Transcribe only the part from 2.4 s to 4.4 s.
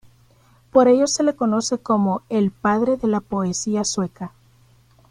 padre de la poesía sueca".